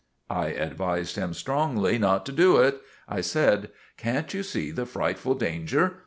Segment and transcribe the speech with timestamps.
[0.31, 2.81] I advised him strongly not to do it.
[3.07, 5.99] I said— "Can't you see the frightful danger?